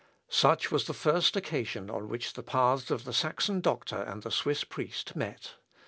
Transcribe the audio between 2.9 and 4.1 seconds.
the Saxon doctor